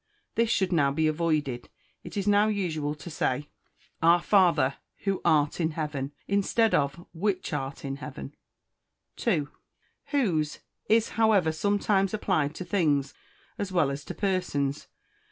[0.33, 1.69] _"This should now be avoided.
[2.03, 3.49] It is now usual to say,
[4.01, 8.33] "Our Father who art in heaven," instead of "which art in heaven."
[9.17, 9.47] 2.
[10.07, 10.57] Whose
[10.89, 13.13] is, however, sometimes applied to things
[13.59, 14.87] as well as to persons.